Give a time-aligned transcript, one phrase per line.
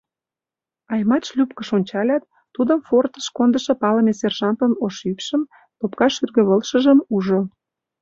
[0.93, 2.23] Аймат шлюпкыш ончалят,
[2.55, 5.41] тудым фортыш кондышо палыме сержантын ош ӱпшым,
[5.79, 7.39] лопка шӱргывылышыжым ужо.